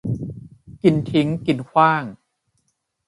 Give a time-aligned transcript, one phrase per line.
[0.83, 2.03] กินทิ้งกินขว้าง